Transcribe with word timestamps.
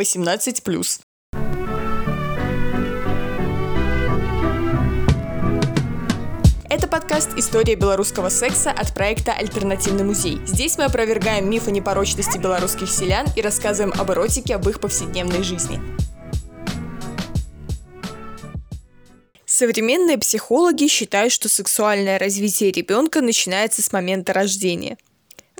18+. 0.00 1.00
Это 6.68 6.88
подкаст 6.88 7.30
«История 7.36 7.74
белорусского 7.74 8.28
секса» 8.28 8.70
от 8.70 8.92
проекта 8.92 9.32
«Альтернативный 9.32 10.04
музей». 10.04 10.40
Здесь 10.46 10.76
мы 10.76 10.84
опровергаем 10.84 11.48
мифы 11.48 11.70
непорочности 11.70 12.36
белорусских 12.38 12.90
селян 12.90 13.26
и 13.34 13.40
рассказываем 13.40 13.98
об 13.98 14.10
эротике, 14.10 14.54
об 14.54 14.68
их 14.68 14.80
повседневной 14.80 15.42
жизни. 15.42 15.80
Современные 19.46 20.18
психологи 20.18 20.86
считают, 20.86 21.32
что 21.32 21.48
сексуальное 21.48 22.18
развитие 22.18 22.72
ребенка 22.72 23.22
начинается 23.22 23.80
с 23.80 23.90
момента 23.90 24.34
рождения. 24.34 24.98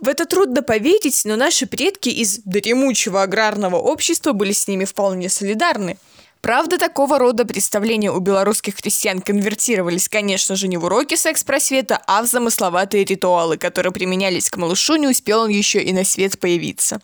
В 0.01 0.09
это 0.09 0.27
трудно 0.27 0.63
поверить, 0.63 1.23
но 1.25 1.37
наши 1.37 1.67
предки 1.67 2.11
из 2.11 2.41
дремучего 2.45 3.23
аграрного 3.23 3.77
общества 3.77 4.33
были 4.33 4.53
с 4.53 4.69
ними 4.69 4.85
вполне 4.85 5.29
солидарны. 5.29 5.97
Правда, 6.43 6.79
такого 6.79 7.19
рода 7.19 7.45
представления 7.45 8.13
у 8.13 8.21
белорусских 8.21 8.77
крестьян 8.77 9.21
конвертировались, 9.21 10.09
конечно 10.09 10.55
же, 10.55 10.69
не 10.69 10.77
в 10.77 10.85
уроки 10.85 11.17
секс-просвета, 11.17 12.01
а 12.07 12.23
в 12.23 12.27
замысловатые 12.27 13.05
ритуалы, 13.05 13.57
которые 13.57 13.91
применялись 13.91 14.51
к 14.51 14.57
малышу, 14.57 14.97
не 14.97 15.09
успел 15.09 15.41
он 15.41 15.49
еще 15.49 15.83
и 15.83 15.93
на 15.93 16.05
свет 16.05 16.39
появиться. 16.39 17.01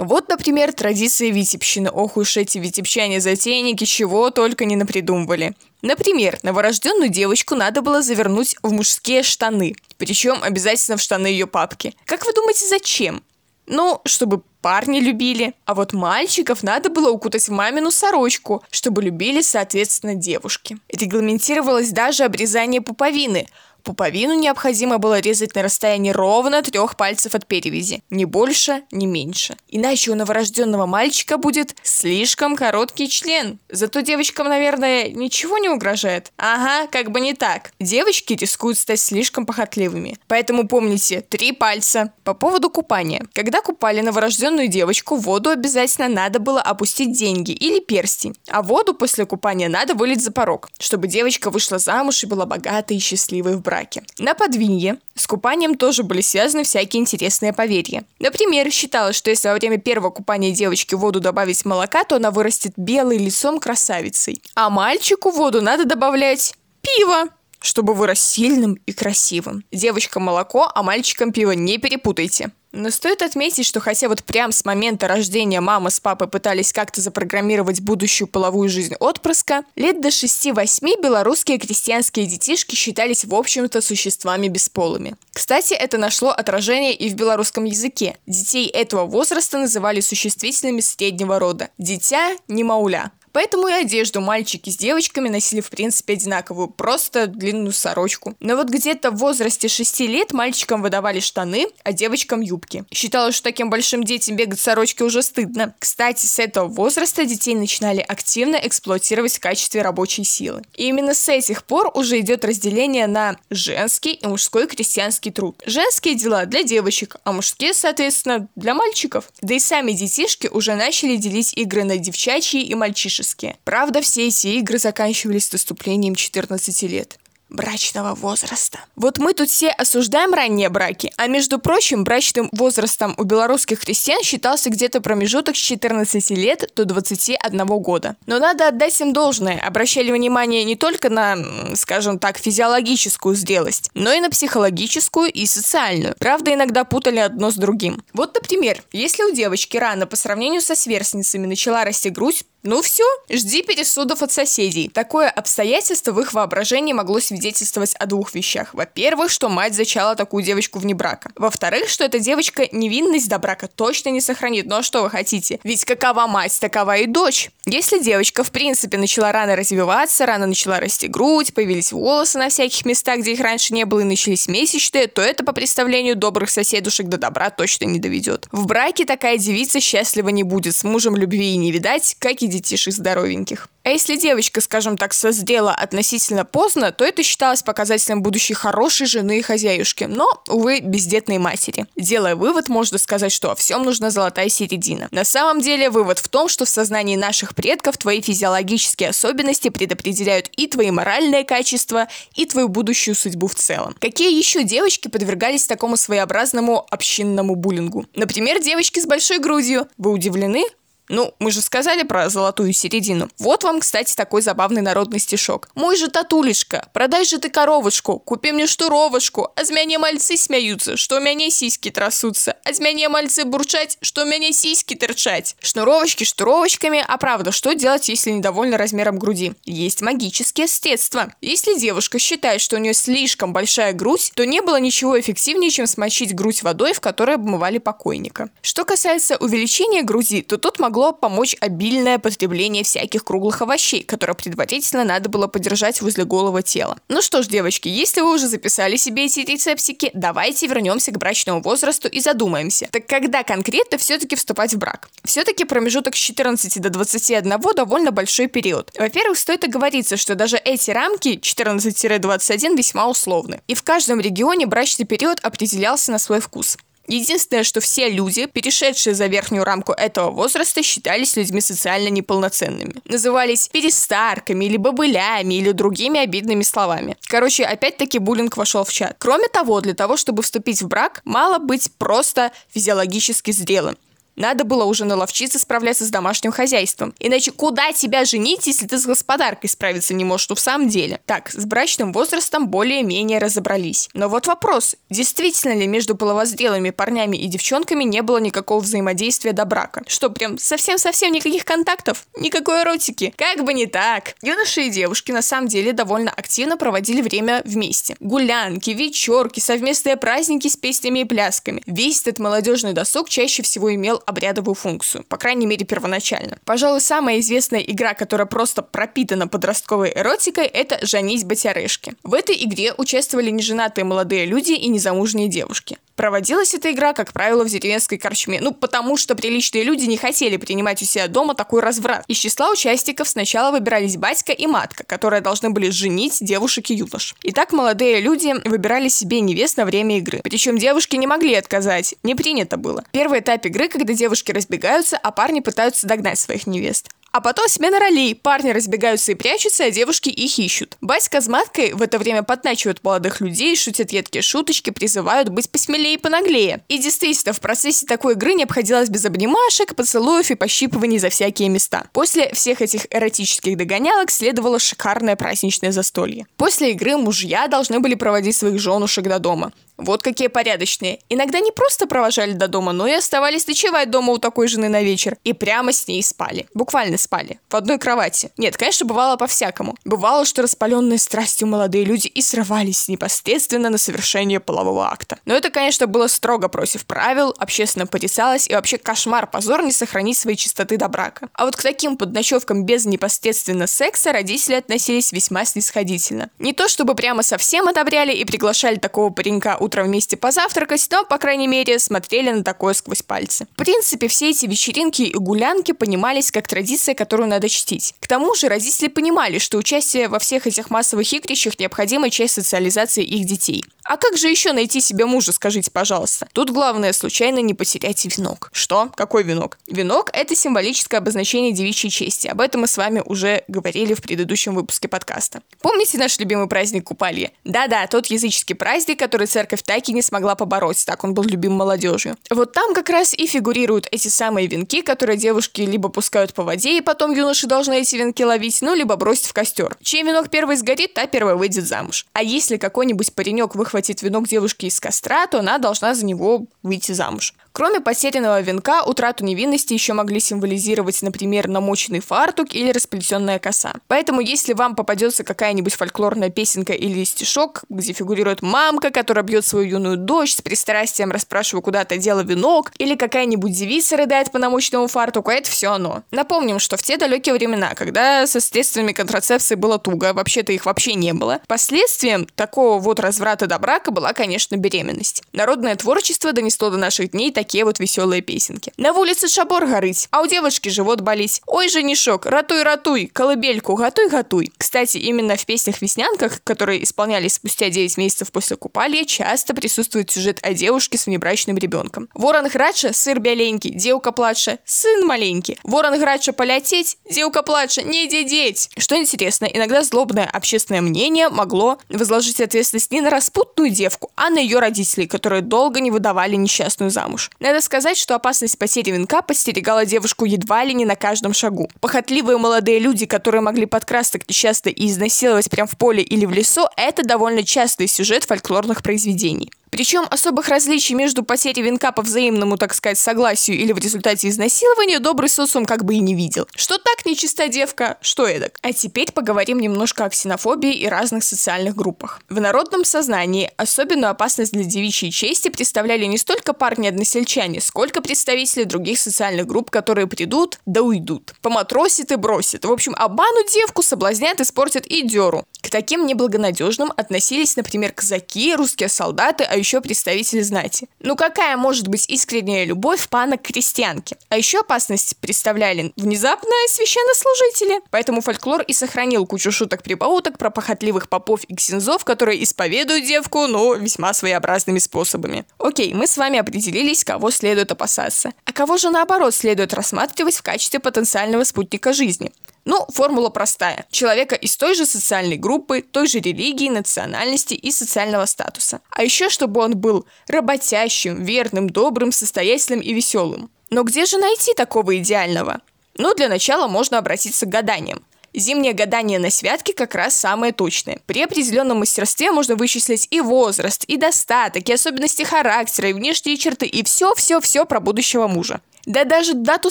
Вот, 0.00 0.30
например, 0.30 0.72
традиции 0.72 1.30
витебщины. 1.30 1.90
Ох 1.90 2.16
уж 2.16 2.38
эти 2.38 2.56
витебчане-затейники, 2.56 3.84
чего 3.84 4.30
только 4.30 4.64
не 4.64 4.74
напридумывали. 4.74 5.54
Например, 5.82 6.38
новорожденную 6.42 7.10
девочку 7.10 7.54
надо 7.54 7.82
было 7.82 8.00
завернуть 8.00 8.56
в 8.62 8.72
мужские 8.72 9.22
штаны, 9.22 9.74
причем 9.98 10.42
обязательно 10.42 10.96
в 10.96 11.02
штаны 11.02 11.26
ее 11.26 11.46
папки. 11.46 11.94
Как 12.06 12.24
вы 12.24 12.32
думаете, 12.32 12.66
зачем? 12.66 13.22
Ну, 13.66 14.00
чтобы 14.06 14.42
парни 14.62 15.00
любили. 15.00 15.52
А 15.66 15.74
вот 15.74 15.92
мальчиков 15.92 16.62
надо 16.62 16.88
было 16.88 17.10
укутать 17.10 17.46
в 17.46 17.52
мамину 17.52 17.90
сорочку, 17.90 18.64
чтобы 18.70 19.02
любили, 19.02 19.42
соответственно, 19.42 20.14
девушки. 20.14 20.78
Регламентировалось 20.88 21.90
даже 21.90 22.24
обрезание 22.24 22.80
пуповины– 22.80 23.48
Пуповину 23.82 24.34
необходимо 24.34 24.98
было 24.98 25.20
резать 25.20 25.54
на 25.54 25.62
расстоянии 25.62 26.10
ровно 26.10 26.62
трех 26.62 26.96
пальцев 26.96 27.34
от 27.34 27.46
перевязи. 27.46 28.02
Ни 28.10 28.24
больше, 28.24 28.82
ни 28.92 29.06
меньше. 29.06 29.56
Иначе 29.68 30.10
у 30.10 30.14
новорожденного 30.14 30.86
мальчика 30.86 31.38
будет 31.38 31.74
слишком 31.82 32.56
короткий 32.56 33.08
член. 33.08 33.58
Зато 33.68 34.00
девочкам, 34.00 34.48
наверное, 34.48 35.08
ничего 35.08 35.58
не 35.58 35.68
угрожает. 35.68 36.32
Ага, 36.36 36.86
как 36.90 37.10
бы 37.10 37.20
не 37.20 37.34
так. 37.34 37.72
Девочки 37.80 38.34
рискуют 38.34 38.78
стать 38.78 39.00
слишком 39.00 39.46
похотливыми. 39.46 40.18
Поэтому 40.28 40.68
помните, 40.68 41.20
три 41.22 41.52
пальца. 41.52 42.12
По 42.24 42.34
поводу 42.34 42.70
купания. 42.70 43.24
Когда 43.32 43.62
купали 43.62 44.00
новорожденную 44.00 44.68
девочку, 44.68 45.16
в 45.16 45.22
воду 45.22 45.50
обязательно 45.50 46.08
надо 46.08 46.38
было 46.38 46.60
опустить 46.60 47.12
деньги 47.12 47.52
или 47.52 47.80
перстень. 47.80 48.36
А 48.48 48.62
воду 48.62 48.94
после 48.94 49.26
купания 49.26 49.68
надо 49.68 49.94
вылить 49.94 50.22
за 50.22 50.32
порог, 50.32 50.68
чтобы 50.78 51.08
девочка 51.08 51.50
вышла 51.50 51.78
замуж 51.78 52.22
и 52.22 52.26
была 52.26 52.46
богатой 52.46 52.96
и 52.96 53.00
счастливой 53.00 53.56
в 53.56 53.62
браке. 53.62 53.69
На 54.18 54.34
подвинье 54.34 54.98
с 55.14 55.26
купанием 55.26 55.76
тоже 55.76 56.02
были 56.02 56.20
связаны 56.20 56.64
всякие 56.64 57.00
интересные 57.00 57.52
поверья. 57.52 58.04
Например, 58.18 58.70
считалось, 58.70 59.16
что 59.16 59.30
если 59.30 59.48
во 59.48 59.54
время 59.54 59.78
первого 59.78 60.10
купания 60.10 60.50
девочки 60.50 60.94
в 60.94 60.98
воду 60.98 61.20
добавить 61.20 61.64
молока, 61.64 62.04
то 62.04 62.16
она 62.16 62.30
вырастет 62.30 62.72
белой 62.76 63.18
лицом 63.18 63.60
красавицей. 63.60 64.42
А 64.54 64.70
мальчику 64.70 65.30
в 65.30 65.36
воду 65.36 65.62
надо 65.62 65.84
добавлять 65.84 66.54
пиво 66.82 67.28
чтобы 67.62 67.94
вырос 67.94 68.20
сильным 68.20 68.78
и 68.86 68.92
красивым. 68.92 69.64
Девочка 69.70 70.18
молоко, 70.18 70.70
а 70.74 70.82
мальчикам 70.82 71.30
пиво 71.30 71.52
не 71.52 71.78
перепутайте. 71.78 72.52
Но 72.72 72.90
стоит 72.90 73.22
отметить, 73.22 73.66
что 73.66 73.80
хотя 73.80 74.08
вот 74.08 74.22
прям 74.22 74.52
с 74.52 74.64
момента 74.64 75.08
рождения 75.08 75.60
мама 75.60 75.90
с 75.90 75.98
папой 75.98 76.28
пытались 76.28 76.72
как-то 76.72 77.00
запрограммировать 77.00 77.80
будущую 77.80 78.28
половую 78.28 78.68
жизнь 78.68 78.94
отпрыска, 79.00 79.64
лет 79.74 80.00
до 80.00 80.08
6-8 80.08 81.02
белорусские 81.02 81.58
крестьянские 81.58 82.26
детишки 82.26 82.76
считались 82.76 83.24
в 83.24 83.34
общем-то 83.34 83.80
существами 83.80 84.48
бесполыми. 84.48 85.16
Кстати, 85.32 85.74
это 85.74 85.98
нашло 85.98 86.30
отражение 86.30 86.94
и 86.94 87.08
в 87.08 87.14
белорусском 87.14 87.64
языке. 87.64 88.16
Детей 88.26 88.68
этого 88.68 89.04
возраста 89.04 89.58
называли 89.58 90.00
существительными 90.00 90.80
среднего 90.80 91.38
рода. 91.38 91.70
Дитя 91.78 92.36
не 92.46 92.62
мауля. 92.62 93.10
Поэтому 93.32 93.68
и 93.68 93.72
одежду 93.72 94.20
мальчики 94.20 94.70
с 94.70 94.76
девочками 94.76 95.28
носили 95.28 95.60
в 95.60 95.70
принципе 95.70 96.14
одинаковую, 96.14 96.68
просто 96.68 97.26
длинную 97.26 97.72
сорочку. 97.72 98.34
Но 98.40 98.56
вот 98.56 98.68
где-то 98.68 99.10
в 99.10 99.16
возрасте 99.16 99.68
6 99.68 100.00
лет 100.00 100.32
мальчикам 100.32 100.82
выдавали 100.82 101.20
штаны, 101.20 101.66
а 101.84 101.92
девочкам 101.92 102.40
юбки. 102.40 102.84
Считалось, 102.92 103.34
что 103.34 103.44
таким 103.44 103.70
большим 103.70 104.04
детям 104.04 104.36
бегать 104.36 104.58
в 104.58 104.62
сорочке 104.62 105.04
уже 105.04 105.22
стыдно. 105.22 105.74
Кстати, 105.78 106.26
с 106.26 106.38
этого 106.38 106.66
возраста 106.66 107.24
детей 107.24 107.54
начинали 107.54 108.00
активно 108.00 108.56
эксплуатировать 108.56 109.36
в 109.36 109.40
качестве 109.40 109.82
рабочей 109.82 110.24
силы. 110.24 110.62
И 110.74 110.84
именно 110.84 111.14
с 111.14 111.28
этих 111.28 111.64
пор 111.64 111.90
уже 111.94 112.18
идет 112.20 112.44
разделение 112.44 113.06
на 113.06 113.36
женский 113.50 114.12
и 114.12 114.26
мужской 114.26 114.66
крестьянский 114.66 115.30
труд. 115.30 115.62
Женские 115.66 116.14
дела 116.14 116.46
для 116.46 116.64
девочек, 116.64 117.16
а 117.24 117.32
мужские, 117.32 117.74
соответственно, 117.74 118.48
для 118.56 118.74
мальчиков. 118.74 119.30
Да 119.40 119.54
и 119.54 119.58
сами 119.58 119.92
детишки 119.92 120.48
уже 120.48 120.74
начали 120.74 121.16
делить 121.16 121.52
игры 121.54 121.84
на 121.84 121.96
девчачьи 121.96 122.62
и 122.62 122.74
мальчишеские 122.74 123.19
творческие. 123.20 123.56
Правда, 123.64 124.00
все 124.00 124.28
эти 124.28 124.48
игры 124.58 124.78
заканчивались 124.78 125.52
наступлением 125.52 126.14
14 126.14 126.82
лет 126.84 127.18
брачного 127.50 128.14
возраста. 128.14 128.78
Вот 128.96 129.18
мы 129.18 129.34
тут 129.34 129.50
все 129.50 129.70
осуждаем 129.70 130.32
ранние 130.32 130.68
браки, 130.68 131.12
а 131.16 131.26
между 131.26 131.58
прочим, 131.58 132.04
брачным 132.04 132.48
возрастом 132.52 133.14
у 133.18 133.24
белорусских 133.24 133.80
христиан 133.80 134.22
считался 134.22 134.70
где-то 134.70 135.00
промежуток 135.00 135.56
с 135.56 135.58
14 135.58 136.30
лет 136.30 136.70
до 136.74 136.84
21 136.84 137.66
года. 137.66 138.16
Но 138.26 138.38
надо 138.38 138.68
отдать 138.68 138.98
им 139.00 139.12
должное, 139.12 139.60
обращали 139.60 140.12
внимание 140.12 140.64
не 140.64 140.76
только 140.76 141.10
на, 141.10 141.36
скажем 141.74 142.18
так, 142.18 142.38
физиологическую 142.38 143.34
зрелость, 143.34 143.90
но 143.94 144.12
и 144.12 144.20
на 144.20 144.30
психологическую 144.30 145.30
и 145.30 145.46
социальную. 145.46 146.14
Правда, 146.18 146.54
иногда 146.54 146.84
путали 146.84 147.18
одно 147.18 147.50
с 147.50 147.56
другим. 147.56 148.02
Вот, 148.12 148.34
например, 148.34 148.82
если 148.92 149.24
у 149.24 149.32
девочки 149.32 149.76
рано 149.76 150.06
по 150.06 150.16
сравнению 150.16 150.60
со 150.60 150.76
сверстницами 150.76 151.46
начала 151.46 151.84
расти 151.84 152.10
грудь, 152.10 152.44
ну 152.62 152.82
все, 152.82 153.04
жди 153.30 153.62
пересудов 153.62 154.22
от 154.22 154.32
соседей. 154.32 154.88
Такое 154.88 155.30
обстоятельство 155.30 156.12
в 156.12 156.20
их 156.20 156.34
воображении 156.34 156.92
могло 156.92 157.18
свидетельствовать 157.20 157.94
о 157.94 158.04
двух 158.04 158.34
вещах. 158.34 158.74
Во-первых, 158.74 159.30
что 159.30 159.48
мать 159.48 159.74
зачала 159.74 160.14
такую 160.14 160.44
девочку 160.44 160.78
вне 160.78 160.94
брака. 160.94 161.30
Во-вторых, 161.36 161.88
что 161.88 162.04
эта 162.04 162.18
девочка 162.18 162.68
невинность 162.70 163.28
до 163.28 163.38
брака 163.38 163.66
точно 163.66 164.10
не 164.10 164.20
сохранит. 164.20 164.66
Ну 164.66 164.76
а 164.76 164.82
что 164.82 165.02
вы 165.02 165.08
хотите? 165.08 165.58
Ведь 165.64 165.86
какова 165.86 166.26
мать, 166.26 166.58
такова 166.60 166.98
и 166.98 167.06
дочь. 167.06 167.50
Если 167.64 167.98
девочка 167.98 168.44
в 168.44 168.50
принципе 168.50 168.98
начала 168.98 169.32
рано 169.32 169.56
развиваться, 169.56 170.26
рано 170.26 170.46
начала 170.46 170.80
расти 170.80 171.08
грудь, 171.08 171.54
появились 171.54 171.92
волосы 171.92 172.38
на 172.38 172.50
всяких 172.50 172.84
местах, 172.84 173.20
где 173.20 173.32
их 173.32 173.40
раньше 173.40 173.72
не 173.72 173.86
было, 173.86 174.00
и 174.00 174.04
начались 174.04 174.48
месячные, 174.48 175.06
то 175.06 175.22
это 175.22 175.44
по 175.44 175.52
представлению 175.52 176.14
добрых 176.14 176.50
соседушек 176.50 177.06
до 177.06 177.16
добра 177.16 177.48
точно 177.48 177.86
не 177.86 177.98
доведет. 177.98 178.48
В 178.52 178.66
браке 178.66 179.06
такая 179.06 179.38
девица 179.38 179.80
счастлива 179.80 180.28
не 180.28 180.42
будет, 180.42 180.76
с 180.76 180.84
мужем 180.84 181.16
любви 181.16 181.54
и 181.54 181.56
не 181.56 181.72
видать, 181.72 182.16
как 182.18 182.42
и 182.42 182.49
детишек 182.50 182.92
здоровеньких. 182.92 183.68
А 183.82 183.88
если 183.88 184.16
девочка, 184.16 184.60
скажем 184.60 184.98
так, 184.98 185.14
созрела 185.14 185.72
относительно 185.72 186.44
поздно, 186.44 186.92
то 186.92 187.02
это 187.02 187.22
считалось 187.22 187.62
показателем 187.62 188.22
будущей 188.22 188.52
хорошей 188.52 189.06
жены 189.06 189.38
и 189.38 189.42
хозяюшки, 189.42 190.04
но, 190.04 190.28
увы, 190.48 190.80
бездетной 190.80 191.38
матери. 191.38 191.86
Делая 191.96 192.36
вывод, 192.36 192.68
можно 192.68 192.98
сказать, 192.98 193.32
что 193.32 193.48
во 193.48 193.54
всем 193.54 193.82
нужна 193.82 194.10
золотая 194.10 194.50
середина. 194.50 195.08
На 195.12 195.24
самом 195.24 195.62
деле, 195.62 195.88
вывод 195.88 196.18
в 196.18 196.28
том, 196.28 196.48
что 196.48 196.66
в 196.66 196.68
сознании 196.68 197.16
наших 197.16 197.54
предков 197.54 197.96
твои 197.96 198.20
физиологические 198.20 199.08
особенности 199.08 199.70
предопределяют 199.70 200.50
и 200.56 200.66
твои 200.66 200.90
моральные 200.90 201.44
качества, 201.44 202.08
и 202.34 202.44
твою 202.44 202.68
будущую 202.68 203.14
судьбу 203.14 203.46
в 203.46 203.54
целом. 203.54 203.96
Какие 203.98 204.36
еще 204.36 204.62
девочки 204.62 205.08
подвергались 205.08 205.64
такому 205.64 205.96
своеобразному 205.96 206.86
общинному 206.90 207.54
буллингу? 207.54 208.04
Например, 208.14 208.62
девочки 208.62 209.00
с 209.00 209.06
большой 209.06 209.38
грудью. 209.38 209.88
Вы 209.96 210.12
удивлены? 210.12 210.64
Ну, 211.10 211.34
мы 211.40 211.50
же 211.50 211.60
сказали 211.60 212.04
про 212.04 212.28
золотую 212.30 212.72
середину. 212.72 213.28
Вот 213.40 213.64
вам, 213.64 213.80
кстати, 213.80 214.14
такой 214.14 214.42
забавный 214.42 214.80
народный 214.80 215.18
стишок. 215.18 215.68
Мой 215.74 215.96
же 215.96 216.06
татулечка, 216.06 216.88
продай 216.94 217.24
же 217.24 217.38
ты 217.38 217.50
коровочку, 217.50 218.20
купи 218.20 218.52
мне 218.52 218.68
штуровочку, 218.68 219.52
а 219.56 219.64
з 219.64 219.70
мяне 219.70 219.98
мальцы 219.98 220.36
смеются, 220.36 220.96
что 220.96 221.16
у 221.16 221.20
меня 221.20 221.50
сиськи 221.50 221.90
трясутся, 221.90 222.56
а 222.64 222.72
з 222.72 222.78
мяне 222.78 223.08
мальцы 223.08 223.44
бурчать, 223.44 223.98
что 224.00 224.22
у 224.22 224.24
меня 224.24 224.52
сиськи 224.52 224.94
торчать. 224.94 225.56
Шнуровочки 225.60 226.22
шнуровочками, 226.22 227.04
а 227.06 227.18
правда, 227.18 227.50
что 227.50 227.72
делать, 227.72 228.08
если 228.08 228.30
недовольна 228.30 228.78
размером 228.78 229.18
груди? 229.18 229.54
Есть 229.64 230.02
магические 230.02 230.68
средства. 230.68 231.34
Если 231.40 231.76
девушка 231.76 232.20
считает, 232.20 232.60
что 232.60 232.76
у 232.76 232.78
нее 232.78 232.94
слишком 232.94 233.52
большая 233.52 233.94
грудь, 233.94 234.30
то 234.36 234.46
не 234.46 234.60
было 234.62 234.78
ничего 234.78 235.18
эффективнее, 235.18 235.72
чем 235.72 235.88
смочить 235.88 236.36
грудь 236.36 236.62
водой, 236.62 236.92
в 236.92 237.00
которой 237.00 237.34
обмывали 237.34 237.78
покойника. 237.78 238.50
Что 238.62 238.84
касается 238.84 239.36
увеличения 239.38 240.02
груди, 240.02 240.42
то 240.42 240.56
тут 240.56 240.78
могло 240.78 240.99
могло 241.00 241.12
помочь 241.12 241.56
обильное 241.60 242.18
потребление 242.18 242.84
всяких 242.84 243.24
круглых 243.24 243.62
овощей, 243.62 244.02
которые 244.02 244.36
предварительно 244.36 245.02
надо 245.02 245.30
было 245.30 245.46
подержать 245.46 246.02
возле 246.02 246.24
голого 246.24 246.62
тела. 246.62 246.98
Ну 247.08 247.22
что 247.22 247.42
ж, 247.42 247.46
девочки, 247.46 247.88
если 247.88 248.20
вы 248.20 248.34
уже 248.34 248.48
записали 248.48 248.96
себе 248.96 249.24
эти 249.24 249.40
рецептики, 249.40 250.10
давайте 250.12 250.66
вернемся 250.66 251.10
к 251.10 251.16
брачному 251.16 251.62
возрасту 251.62 252.08
и 252.08 252.20
задумаемся. 252.20 252.88
Так 252.92 253.06
когда 253.06 253.42
конкретно 253.44 253.96
все-таки 253.96 254.36
вступать 254.36 254.74
в 254.74 254.78
брак? 254.78 255.08
Все-таки 255.24 255.64
промежуток 255.64 256.14
с 256.14 256.18
14 256.18 256.80
до 256.82 256.90
21 256.90 257.54
довольно 257.74 258.10
большой 258.10 258.48
период. 258.48 258.90
Во-первых, 258.98 259.38
стоит 259.38 259.64
оговориться, 259.64 260.18
что 260.18 260.34
даже 260.34 260.58
эти 260.58 260.90
рамки 260.90 261.38
14-21 261.38 262.76
весьма 262.76 263.08
условны. 263.08 263.62
И 263.68 263.74
в 263.74 263.82
каждом 263.82 264.20
регионе 264.20 264.66
брачный 264.66 265.06
период 265.06 265.40
определялся 265.40 266.12
на 266.12 266.18
свой 266.18 266.40
вкус. 266.40 266.76
Единственное, 267.10 267.64
что 267.64 267.80
все 267.80 268.08
люди, 268.08 268.46
перешедшие 268.46 269.14
за 269.14 269.26
верхнюю 269.26 269.64
рамку 269.64 269.92
этого 269.92 270.30
возраста, 270.30 270.80
считались 270.82 271.36
людьми 271.36 271.60
социально 271.60 272.08
неполноценными. 272.08 272.94
Назывались 273.04 273.68
перестарками 273.68 274.64
или 274.64 274.76
бобылями 274.76 275.54
или 275.54 275.72
другими 275.72 276.20
обидными 276.20 276.62
словами. 276.62 277.16
Короче, 277.26 277.64
опять-таки 277.64 278.20
буллинг 278.20 278.56
вошел 278.56 278.84
в 278.84 278.92
чат. 278.92 279.16
Кроме 279.18 279.48
того, 279.48 279.80
для 279.80 279.94
того, 279.94 280.16
чтобы 280.16 280.44
вступить 280.44 280.82
в 280.82 280.86
брак, 280.86 281.20
мало 281.24 281.58
быть 281.58 281.90
просто 281.98 282.52
физиологически 282.72 283.50
зрелым. 283.50 283.96
Надо 284.40 284.64
было 284.64 284.84
уже 284.84 285.04
наловчиться 285.04 285.58
справляться 285.58 286.06
с 286.06 286.08
домашним 286.08 286.50
хозяйством. 286.50 287.14
Иначе 287.20 287.50
куда 287.50 287.92
тебя 287.92 288.24
женить, 288.24 288.66
если 288.66 288.86
ты 288.86 288.96
с 288.96 289.04
господаркой 289.04 289.68
справиться 289.68 290.14
не 290.14 290.24
можешь, 290.24 290.48
ну 290.48 290.54
в 290.54 290.60
самом 290.60 290.88
деле? 290.88 291.20
Так, 291.26 291.50
с 291.50 291.66
брачным 291.66 292.14
возрастом 292.14 292.68
более-менее 292.68 293.38
разобрались. 293.38 294.08
Но 294.14 294.30
вот 294.30 294.46
вопрос, 294.46 294.96
действительно 295.10 295.74
ли 295.74 295.86
между 295.86 296.16
половозрелыми 296.16 296.88
парнями 296.88 297.36
и 297.36 297.48
девчонками 297.48 298.02
не 298.04 298.22
было 298.22 298.38
никакого 298.38 298.80
взаимодействия 298.80 299.52
до 299.52 299.66
брака? 299.66 300.04
Что, 300.06 300.30
прям 300.30 300.56
совсем-совсем 300.56 301.32
никаких 301.32 301.66
контактов? 301.66 302.24
Никакой 302.38 302.82
эротики? 302.82 303.34
Как 303.36 303.62
бы 303.62 303.74
не 303.74 303.84
так. 303.84 304.36
Юноши 304.40 304.86
и 304.86 304.90
девушки 304.90 305.32
на 305.32 305.42
самом 305.42 305.68
деле 305.68 305.92
довольно 305.92 306.30
активно 306.30 306.78
проводили 306.78 307.20
время 307.20 307.60
вместе. 307.66 308.16
Гулянки, 308.20 308.88
вечерки, 308.88 309.60
совместные 309.60 310.16
праздники 310.16 310.68
с 310.68 310.78
песнями 310.78 311.18
и 311.18 311.24
плясками. 311.24 311.82
Весь 311.84 312.22
этот 312.22 312.38
молодежный 312.38 312.94
досуг 312.94 313.28
чаще 313.28 313.62
всего 313.62 313.94
имел 313.94 314.22
обрядовую 314.30 314.74
функцию, 314.74 315.24
по 315.24 315.36
крайней 315.36 315.66
мере 315.66 315.84
первоначально. 315.84 316.58
Пожалуй, 316.64 317.00
самая 317.00 317.40
известная 317.40 317.80
игра, 317.80 318.14
которая 318.14 318.46
просто 318.46 318.82
пропитана 318.82 319.46
подростковой 319.48 320.12
эротикой, 320.14 320.66
это 320.66 320.98
«Жанись, 321.04 321.44
батярешки». 321.44 322.14
В 322.22 322.34
этой 322.34 322.56
игре 322.64 322.94
участвовали 322.96 323.50
неженатые 323.50 324.04
молодые 324.04 324.46
люди 324.46 324.72
и 324.72 324.88
незамужние 324.88 325.48
девушки. 325.48 325.98
Проводилась 326.20 326.74
эта 326.74 326.92
игра, 326.92 327.14
как 327.14 327.32
правило, 327.32 327.64
в 327.64 327.70
деревенской 327.70 328.18
корчме, 328.18 328.60
ну, 328.60 328.74
потому 328.74 329.16
что 329.16 329.34
приличные 329.34 329.84
люди 329.84 330.04
не 330.04 330.18
хотели 330.18 330.58
принимать 330.58 331.00
у 331.00 331.06
себя 331.06 331.28
дома 331.28 331.54
такой 331.54 331.80
разврат. 331.80 332.24
Из 332.28 332.36
числа 332.36 332.70
участников 332.70 333.26
сначала 333.26 333.70
выбирались 333.70 334.18
батька 334.18 334.52
и 334.52 334.66
матка, 334.66 335.02
которые 335.04 335.40
должны 335.40 335.70
были 335.70 335.88
женить 335.88 336.36
девушек 336.42 336.90
и 336.90 336.94
юнош. 336.94 337.34
И 337.42 337.52
так 337.52 337.72
молодые 337.72 338.20
люди 338.20 338.52
выбирали 338.68 339.08
себе 339.08 339.40
невест 339.40 339.78
на 339.78 339.86
время 339.86 340.18
игры. 340.18 340.40
Причем 340.44 340.76
девушки 340.76 341.16
не 341.16 341.26
могли 341.26 341.54
отказать, 341.54 342.14
не 342.22 342.34
принято 342.34 342.76
было. 342.76 343.02
Первый 343.12 343.40
этап 343.40 343.64
игры, 343.64 343.88
когда 343.88 344.12
девушки 344.12 344.52
разбегаются, 344.52 345.16
а 345.16 345.30
парни 345.30 345.60
пытаются 345.60 346.06
догнать 346.06 346.38
своих 346.38 346.66
невест. 346.66 347.08
А 347.32 347.40
потом 347.40 347.68
смена 347.68 347.98
ролей. 348.00 348.34
Парни 348.34 348.70
разбегаются 348.70 349.32
и 349.32 349.34
прячутся, 349.36 349.84
а 349.84 349.90
девушки 349.90 350.28
их 350.28 350.58
ищут. 350.58 350.96
Баська 351.00 351.40
с 351.40 351.46
маткой 351.46 351.92
в 351.92 352.02
это 352.02 352.18
время 352.18 352.42
подначивают 352.42 353.04
молодых 353.04 353.40
людей, 353.40 353.76
шутят 353.76 354.10
едкие 354.10 354.42
шуточки, 354.42 354.90
призывают 354.90 355.48
быть 355.48 355.70
посмелее 355.70 356.14
и 356.14 356.18
понаглее. 356.18 356.80
И 356.88 356.98
действительно, 356.98 357.52
в 357.52 357.60
процессе 357.60 358.04
такой 358.06 358.34
игры 358.34 358.54
не 358.54 358.64
обходилось 358.64 359.08
без 359.08 359.24
обнимашек, 359.24 359.94
поцелуев 359.94 360.50
и 360.50 360.56
пощипываний 360.56 361.18
за 361.18 361.30
всякие 361.30 361.68
места. 361.68 362.06
После 362.12 362.52
всех 362.52 362.82
этих 362.82 363.06
эротических 363.10 363.76
догонялок 363.76 364.30
следовало 364.30 364.80
шикарное 364.80 365.36
праздничное 365.36 365.92
застолье. 365.92 366.46
После 366.56 366.90
игры 366.92 367.16
мужья 367.16 367.68
должны 367.68 368.00
были 368.00 368.16
проводить 368.16 368.56
своих 368.56 368.80
женушек 368.80 369.26
до 369.26 369.38
дома. 369.38 369.72
Вот 370.00 370.22
какие 370.22 370.48
порядочные. 370.48 371.20
Иногда 371.28 371.60
не 371.60 371.70
просто 371.70 372.06
провожали 372.06 372.52
до 372.52 372.68
дома, 372.68 372.92
но 372.92 373.06
и 373.06 373.12
оставались 373.12 373.66
ночевать 373.66 374.10
дома 374.10 374.32
у 374.32 374.38
такой 374.38 374.68
жены 374.68 374.88
на 374.88 375.02
вечер. 375.02 375.36
И 375.44 375.52
прямо 375.52 375.92
с 375.92 376.08
ней 376.08 376.22
спали. 376.22 376.66
Буквально 376.74 377.18
спали. 377.18 377.60
В 377.68 377.76
одной 377.76 377.98
кровати. 377.98 378.50
Нет, 378.56 378.76
конечно, 378.76 379.06
бывало 379.06 379.36
по-всякому. 379.36 379.96
Бывало, 380.04 380.44
что 380.44 380.62
распаленные 380.62 381.18
страстью 381.18 381.68
молодые 381.68 382.04
люди 382.04 382.26
и 382.26 382.42
срывались 382.42 383.08
непосредственно 383.08 383.90
на 383.90 383.98
совершение 383.98 384.60
полового 384.60 385.08
акта. 385.10 385.38
Но 385.44 385.54
это, 385.54 385.70
конечно, 385.70 386.06
было 386.06 386.26
строго 386.26 386.68
против 386.68 387.04
правил, 387.04 387.54
общественно 387.58 388.06
порицалось 388.06 388.68
и 388.68 388.74
вообще 388.74 388.98
кошмар, 388.98 389.46
позор 389.46 389.82
не 389.82 389.92
сохранить 389.92 390.38
своей 390.38 390.56
чистоты 390.56 390.96
до 390.96 391.08
брака. 391.08 391.48
А 391.52 391.64
вот 391.64 391.76
к 391.76 391.82
таким 391.82 392.16
подночевкам 392.16 392.84
без 392.84 393.04
непосредственно 393.04 393.86
секса 393.86 394.32
родители 394.32 394.76
относились 394.76 395.32
весьма 395.32 395.64
снисходительно. 395.64 396.50
Не 396.58 396.72
то 396.72 396.88
чтобы 396.88 397.14
прямо 397.14 397.42
совсем 397.42 397.88
одобряли 397.88 398.32
и 398.32 398.44
приглашали 398.44 398.96
такого 398.96 399.30
паренька 399.30 399.76
у 399.78 399.88
утром 399.90 400.06
вместе 400.06 400.36
позавтракать, 400.36 401.04
но, 401.10 401.24
по 401.24 401.36
крайней 401.38 401.66
мере, 401.66 401.98
смотрели 401.98 402.50
на 402.50 402.62
такое 402.62 402.94
сквозь 402.94 403.22
пальцы. 403.22 403.66
В 403.72 403.76
принципе, 403.76 404.28
все 404.28 404.50
эти 404.50 404.66
вечеринки 404.66 405.22
и 405.22 405.34
гулянки 405.34 405.90
понимались 405.90 406.52
как 406.52 406.68
традиция, 406.68 407.16
которую 407.16 407.48
надо 407.48 407.68
чтить. 407.68 408.14
К 408.20 408.28
тому 408.28 408.54
же 408.54 408.68
родители 408.68 409.08
понимали, 409.08 409.58
что 409.58 409.78
участие 409.78 410.28
во 410.28 410.38
всех 410.38 410.68
этих 410.68 410.90
массовых 410.90 411.32
игрищах– 411.32 411.76
необходимая 411.80 412.30
часть 412.30 412.54
социализации 412.54 413.24
их 413.24 413.46
детей. 413.46 413.84
А 414.10 414.16
как 414.16 414.36
же 414.36 414.48
еще 414.48 414.72
найти 414.72 415.00
себе 415.00 415.24
мужа, 415.24 415.52
скажите, 415.52 415.88
пожалуйста? 415.88 416.48
Тут 416.52 416.70
главное 416.70 417.12
случайно 417.12 417.60
не 417.60 417.74
потерять 417.74 418.24
венок. 418.24 418.68
Что? 418.72 419.08
Какой 419.14 419.44
венок? 419.44 419.78
Венок– 419.86 420.30
это 420.32 420.56
символическое 420.56 421.20
обозначение 421.20 421.70
девичьей 421.70 422.10
чести. 422.10 422.48
Об 422.48 422.60
этом 422.60 422.80
мы 422.80 422.88
с 422.88 422.96
вами 422.96 423.22
уже 423.24 423.62
говорили 423.68 424.14
в 424.14 424.20
предыдущем 424.20 424.74
выпуске 424.74 425.06
подкаста. 425.06 425.62
Помните 425.80 426.18
наш 426.18 426.40
любимый 426.40 426.66
праздник 426.66 427.04
Купалье? 427.04 427.52
Да-да, 427.62 428.04
тот 428.08 428.26
языческий 428.26 428.74
праздник, 428.74 429.16
который 429.16 429.46
церковь 429.46 429.84
так 429.84 430.08
и 430.08 430.12
не 430.12 430.22
смогла 430.22 430.56
побороть, 430.56 431.06
так 431.06 431.22
он 431.22 431.32
был 431.32 431.44
любим 431.44 431.74
молодежью. 431.74 432.36
Вот 432.50 432.72
там 432.72 432.94
как 432.94 433.10
раз 433.10 433.32
и 433.32 433.46
фигурируют 433.46 434.08
эти 434.10 434.26
самые 434.26 434.66
венки, 434.66 435.02
которые 435.02 435.36
девушки 435.36 435.82
либо 435.82 436.08
пускают 436.08 436.52
по 436.52 436.64
воде, 436.64 436.98
и 436.98 437.00
потом 437.00 437.30
юноши 437.30 437.68
должны 437.68 438.00
эти 438.00 438.16
венки 438.16 438.42
ловить, 438.42 438.82
ну, 438.82 438.92
либо 438.92 439.14
бросить 439.14 439.46
в 439.46 439.52
костер. 439.52 439.96
Чей 440.02 440.24
венок 440.24 440.50
первый 440.50 440.74
сгорит, 440.74 441.14
та 441.14 441.28
первая 441.28 441.54
выйдет 441.54 441.86
замуж. 441.86 442.26
А 442.32 442.42
если 442.42 442.76
какой-нибудь 442.76 443.32
паренек 443.34 443.76
выхватит 443.76 443.99
выхватит 444.00 444.22
венок 444.22 444.48
девушки 444.48 444.86
из 444.86 444.98
костра, 444.98 445.46
то 445.46 445.58
она 445.58 445.78
должна 445.78 446.14
за 446.14 446.24
него 446.24 446.66
выйти 446.82 447.12
замуж. 447.12 447.54
Кроме 447.72 448.00
потерянного 448.00 448.60
венка, 448.60 449.02
утрату 449.04 449.44
невинности 449.44 449.92
еще 449.92 450.12
могли 450.12 450.40
символизировать, 450.40 451.22
например, 451.22 451.68
намоченный 451.68 452.20
фартук 452.20 452.74
или 452.74 452.90
расплетенная 452.90 453.58
коса. 453.58 453.94
Поэтому, 454.08 454.40
если 454.40 454.72
вам 454.72 454.96
попадется 454.96 455.44
какая-нибудь 455.44 455.94
фольклорная 455.94 456.50
песенка 456.50 456.92
или 456.92 457.22
стишок, 457.24 457.84
где 457.88 458.12
фигурирует 458.12 458.62
мамка, 458.62 459.10
которая 459.10 459.44
бьет 459.44 459.64
свою 459.64 459.88
юную 459.88 460.16
дочь, 460.16 460.56
с 460.56 460.62
пристрастием 460.62 461.30
расспрашивая, 461.30 461.82
куда 461.82 462.04
то 462.04 462.16
дела 462.16 462.40
венок, 462.40 462.90
или 462.98 463.14
какая-нибудь 463.14 463.72
девица 463.72 464.16
рыдает 464.16 464.50
по 464.50 464.58
намоченному 464.58 465.06
фартуку, 465.06 465.50
это 465.50 465.70
все 465.70 465.92
оно. 465.92 466.22
Напомним, 466.32 466.80
что 466.80 466.96
в 466.96 467.02
те 467.02 467.16
далекие 467.16 467.54
времена, 467.54 467.94
когда 467.94 468.46
со 468.46 468.60
средствами 468.60 469.12
контрацепции 469.12 469.76
было 469.76 469.98
туго, 469.98 470.32
вообще-то 470.32 470.72
их 470.72 470.86
вообще 470.86 471.14
не 471.14 471.32
было, 471.32 471.60
последствием 471.68 472.46
такого 472.56 472.98
вот 472.98 473.20
разврата 473.20 473.66
до 473.66 473.78
брака 473.78 474.10
была, 474.10 474.32
конечно, 474.32 474.76
беременность. 474.76 475.42
Народное 475.52 475.94
творчество 475.94 476.52
донесло 476.52 476.90
до 476.90 476.96
наших 476.96 477.30
дней 477.30 477.52
такие 477.60 477.84
вот 477.84 478.00
веселые 478.00 478.40
песенки. 478.40 478.90
На 478.96 479.12
улице 479.12 479.46
шабор 479.46 479.84
горыть, 479.84 480.28
а 480.30 480.40
у 480.40 480.46
девушки 480.46 480.88
живот 480.88 481.20
болеть. 481.20 481.60
Ой, 481.66 481.90
женишок, 481.90 482.46
ратуй, 482.46 482.82
ратуй, 482.82 483.26
колыбельку 483.26 483.96
готуй, 483.96 484.30
готуй. 484.30 484.72
Кстати, 484.78 485.18
именно 485.18 485.56
в 485.56 485.66
песнях-веснянках, 485.66 486.62
которые 486.64 487.04
исполнялись 487.04 487.54
спустя 487.54 487.90
9 487.90 488.16
месяцев 488.16 488.50
после 488.50 488.76
купалья, 488.76 489.26
часто 489.26 489.74
присутствует 489.74 490.30
сюжет 490.30 490.58
о 490.62 490.72
девушке 490.72 491.18
с 491.18 491.26
внебрачным 491.26 491.76
ребенком. 491.76 492.30
Ворон 492.32 492.66
грача, 492.68 493.12
сыр 493.12 493.38
бяленький, 493.40 493.90
девка 493.90 494.32
плача, 494.32 494.78
сын 494.86 495.26
маленький. 495.26 495.78
Ворон 495.82 496.18
грача 496.18 496.54
полететь, 496.54 497.18
девка 497.30 497.62
плача, 497.62 498.00
не 498.00 498.26
дедеть. 498.26 498.88
Что 498.96 499.16
интересно, 499.16 499.66
иногда 499.66 500.02
злобное 500.02 500.46
общественное 500.46 501.02
мнение 501.02 501.50
могло 501.50 501.98
возложить 502.08 502.62
ответственность 502.62 503.12
не 503.12 503.20
на 503.20 503.28
распутную 503.28 503.90
девку, 503.90 504.30
а 504.34 504.48
на 504.48 504.60
ее 504.60 504.78
родителей, 504.78 505.26
которые 505.26 505.60
долго 505.60 506.00
не 506.00 506.10
выдавали 506.10 506.56
несчастную 506.56 507.10
замуж. 507.10 507.49
Надо 507.58 507.80
сказать, 507.82 508.16
что 508.16 508.34
опасность 508.34 508.78
потери 508.78 509.10
венка 509.10 509.42
подстерегала 509.42 510.06
девушку 510.06 510.44
едва 510.46 510.84
ли 510.84 510.94
не 510.94 511.04
на 511.04 511.16
каждом 511.16 511.52
шагу. 511.52 511.90
Похотливые 512.00 512.56
молодые 512.56 512.98
люди, 512.98 513.26
которые 513.26 513.60
могли 513.60 513.84
подкрасться 513.86 514.38
к 514.38 514.48
несчастной 514.48 514.92
и 514.92 515.10
изнасиловать 515.10 515.68
прямо 515.68 515.88
в 515.88 515.98
поле 515.98 516.22
или 516.22 516.46
в 516.46 516.52
лесу, 516.52 516.86
это 516.96 517.22
довольно 517.22 517.62
частый 517.62 518.06
сюжет 518.06 518.44
фольклорных 518.44 519.02
произведений. 519.02 519.70
Причем 519.90 520.24
особых 520.30 520.68
различий 520.68 521.16
между 521.16 521.42
потерей 521.42 521.82
венка 521.82 522.12
по 522.12 522.22
взаимному, 522.22 522.76
так 522.76 522.94
сказать, 522.94 523.18
согласию 523.18 523.76
или 523.76 523.92
в 523.92 523.98
результате 523.98 524.48
изнасилования 524.48 525.18
добрый 525.18 525.50
социум 525.50 525.84
как 525.84 526.04
бы 526.04 526.14
и 526.14 526.20
не 526.20 526.36
видел. 526.36 526.68
Что 526.76 526.96
так 526.96 527.26
нечиста 527.26 527.66
девка, 527.66 528.16
что 528.20 528.46
эдак. 528.46 528.78
А 528.82 528.92
теперь 528.92 529.32
поговорим 529.32 529.80
немножко 529.80 530.24
о 530.24 530.30
ксенофобии 530.30 530.94
и 530.94 531.08
разных 531.08 531.42
социальных 531.42 531.96
группах. 531.96 532.40
В 532.48 532.60
народном 532.60 533.04
сознании 533.04 533.72
особенную 533.76 534.30
опасность 534.30 534.72
для 534.72 534.84
девичьей 534.84 535.32
чести 535.32 535.70
представляли 535.70 536.24
не 536.26 536.38
столько 536.38 536.72
парни 536.72 537.08
односеленные 537.08 537.39
односельчане, 537.40 537.80
сколько 537.80 538.20
представителей 538.20 538.84
других 538.84 539.18
социальных 539.18 539.66
групп, 539.66 539.90
которые 539.90 540.26
придут, 540.26 540.78
да 540.86 541.02
уйдут. 541.02 541.54
Поматросит 541.62 542.32
и 542.32 542.36
бросит. 542.36 542.84
В 542.84 542.92
общем, 542.92 543.14
обманут 543.16 543.68
девку, 543.72 544.02
соблазнят, 544.02 544.60
испортят 544.60 545.06
и 545.06 545.22
деру. 545.22 545.64
К 545.82 545.90
таким 545.90 546.26
неблагонадежным 546.26 547.12
относились, 547.16 547.76
например, 547.76 548.12
казаки, 548.12 548.74
русские 548.76 549.08
солдаты, 549.08 549.64
а 549.64 549.76
еще 549.76 550.00
представители 550.00 550.60
знати. 550.60 551.08
Ну 551.20 551.36
какая 551.36 551.76
может 551.76 552.08
быть 552.08 552.28
искренняя 552.28 552.84
любовь 552.84 553.28
пана 553.28 553.56
к 553.56 553.62
крестьянке? 553.62 554.36
А 554.50 554.56
еще 554.56 554.80
опасность 554.80 555.36
представляли 555.38 556.12
внезапно 556.16 556.70
священнослужители. 556.88 558.02
Поэтому 558.10 558.40
фольклор 558.40 558.82
и 558.82 558.92
сохранил 558.92 559.46
кучу 559.46 559.72
шуток-прибауток 559.72 560.58
про 560.58 560.70
похотливых 560.70 561.28
попов 561.28 561.64
и 561.64 561.74
ксензов, 561.74 562.24
которые 562.24 562.62
исповедуют 562.62 563.26
девку, 563.26 563.66
но 563.66 563.94
весьма 563.94 564.34
своеобразными 564.34 564.98
способами. 564.98 565.64
Окей, 565.78 566.14
мы 566.14 566.26
с 566.26 566.36
вами 566.36 566.58
определились, 566.58 567.24
кого 567.30 567.52
следует 567.52 567.92
опасаться. 567.92 568.52
А 568.64 568.72
кого 568.72 568.96
же 568.96 569.08
наоборот 569.08 569.54
следует 569.54 569.94
рассматривать 569.94 570.56
в 570.56 570.62
качестве 570.62 570.98
потенциального 570.98 571.62
спутника 571.62 572.12
жизни? 572.12 572.50
Ну, 572.84 573.06
формула 573.12 573.50
простая. 573.50 574.04
Человека 574.10 574.56
из 574.56 574.76
той 574.76 574.96
же 574.96 575.06
социальной 575.06 575.56
группы, 575.56 576.02
той 576.02 576.26
же 576.26 576.40
религии, 576.40 576.88
национальности 576.88 577.74
и 577.74 577.92
социального 577.92 578.46
статуса. 578.46 579.00
А 579.10 579.22
еще, 579.22 579.48
чтобы 579.48 579.80
он 579.80 579.96
был 579.96 580.26
работящим, 580.48 581.44
верным, 581.44 581.88
добрым, 581.88 582.32
состоятельным 582.32 583.00
и 583.00 583.12
веселым. 583.12 583.70
Но 583.90 584.02
где 584.02 584.26
же 584.26 584.36
найти 584.36 584.74
такого 584.74 585.16
идеального? 585.16 585.82
Ну, 586.16 586.34
для 586.34 586.48
начала 586.48 586.88
можно 586.88 587.18
обратиться 587.18 587.64
к 587.64 587.68
гаданиям. 587.68 588.24
Зимнее 588.54 588.92
гадание 588.92 589.38
на 589.38 589.50
святке 589.50 589.92
как 589.92 590.14
раз 590.14 590.34
самое 590.34 590.72
точное. 590.72 591.20
При 591.26 591.42
определенном 591.42 591.98
мастерстве 591.98 592.50
можно 592.50 592.74
вычислить 592.74 593.28
и 593.30 593.40
возраст, 593.40 594.04
и 594.04 594.16
достаток, 594.16 594.88
и 594.88 594.92
особенности 594.92 595.42
характера, 595.42 596.10
и 596.10 596.12
внешние 596.12 596.56
черты, 596.56 596.86
и 596.86 597.04
все-все-все 597.04 597.84
про 597.84 598.00
будущего 598.00 598.48
мужа. 598.48 598.80
Да 599.06 599.24
даже 599.24 599.54
дату 599.54 599.90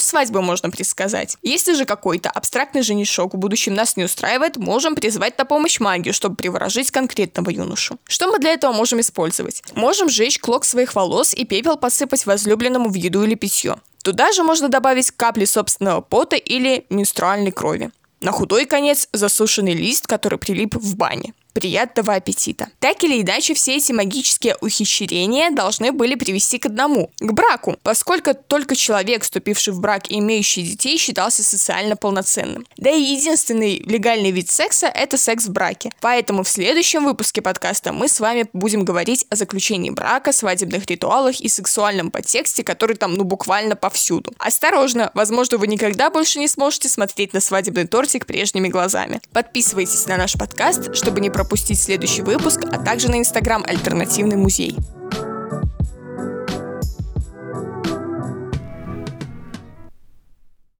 свадьбы 0.00 0.40
можно 0.40 0.70
предсказать. 0.70 1.36
Если 1.42 1.74
же 1.74 1.84
какой-то 1.84 2.30
абстрактный 2.30 2.82
женишок 2.82 3.34
в 3.34 3.38
будущем 3.38 3.74
нас 3.74 3.96
не 3.96 4.04
устраивает, 4.04 4.56
можем 4.56 4.94
призвать 4.94 5.36
на 5.36 5.44
помощь 5.44 5.80
магию, 5.80 6.14
чтобы 6.14 6.36
приворожить 6.36 6.90
конкретного 6.90 7.50
юношу. 7.50 7.98
Что 8.04 8.28
мы 8.28 8.38
для 8.38 8.52
этого 8.52 8.72
можем 8.72 9.00
использовать? 9.00 9.62
Можем 9.74 10.08
сжечь 10.08 10.38
клок 10.38 10.64
своих 10.64 10.94
волос 10.94 11.34
и 11.34 11.44
пепел 11.44 11.76
посыпать 11.76 12.24
возлюбленному 12.24 12.88
в 12.88 12.94
еду 12.94 13.24
или 13.24 13.34
питье. 13.34 13.76
Туда 14.02 14.32
же 14.32 14.42
можно 14.42 14.68
добавить 14.68 15.10
капли 15.10 15.44
собственного 15.44 16.00
пота 16.00 16.36
или 16.36 16.86
менструальной 16.88 17.50
крови. 17.50 17.90
На 18.20 18.32
худой 18.32 18.66
конец 18.66 19.08
засушенный 19.12 19.72
лист, 19.74 20.06
который 20.06 20.38
прилип 20.38 20.76
в 20.76 20.96
бане. 20.96 21.32
Приятного 21.52 22.14
аппетита. 22.14 22.68
Так 22.78 23.02
или 23.04 23.20
иначе, 23.20 23.54
все 23.54 23.76
эти 23.76 23.92
магические 23.92 24.56
ухищрения 24.60 25.50
должны 25.50 25.92
были 25.92 26.14
привести 26.14 26.58
к 26.58 26.66
одному– 26.66 27.10
к 27.18 27.32
браку, 27.32 27.76
поскольку 27.82 28.34
только 28.34 28.76
человек, 28.76 29.22
вступивший 29.22 29.72
в 29.72 29.80
брак 29.80 30.10
и 30.10 30.18
имеющий 30.18 30.62
детей, 30.62 30.96
считался 30.96 31.42
социально 31.42 31.96
полноценным. 31.96 32.66
Да 32.76 32.90
и 32.90 33.00
единственный 33.00 33.78
легальный 33.78 34.30
вид 34.30 34.50
секса– 34.50 34.86
это 34.94 35.16
секс 35.16 35.46
в 35.46 35.52
браке. 35.52 35.90
Поэтому 36.00 36.42
в 36.42 36.48
следующем 36.48 37.04
выпуске 37.04 37.42
подкаста 37.42 37.92
мы 37.92 38.08
с 38.08 38.20
вами 38.20 38.46
будем 38.52 38.84
говорить 38.84 39.26
о 39.30 39.36
заключении 39.36 39.90
брака, 39.90 40.32
свадебных 40.32 40.86
ритуалах 40.86 41.40
и 41.40 41.48
сексуальном 41.48 42.10
подтексте, 42.10 42.62
который 42.62 42.96
там 42.96 43.14
ну 43.14 43.24
буквально 43.24 43.76
повсюду. 43.76 44.32
Осторожно, 44.38 45.10
возможно, 45.14 45.58
вы 45.58 45.66
никогда 45.66 46.10
больше 46.10 46.38
не 46.38 46.48
сможете 46.48 46.88
смотреть 46.88 47.32
на 47.32 47.40
свадебный 47.40 47.86
тортик 47.86 48.26
прежними 48.26 48.68
глазами. 48.68 49.20
Подписывайтесь 49.32 50.06
на 50.06 50.16
наш 50.16 50.34
подкаст, 50.34 50.94
чтобы 50.94 51.20
не 51.20 51.30
пропустить 51.40 51.80
следующий 51.80 52.20
выпуск, 52.20 52.60
а 52.70 52.76
также 52.76 53.10
на 53.10 53.18
инстаграм 53.18 53.64
«Альтернативный 53.66 54.36
музей». 54.36 54.76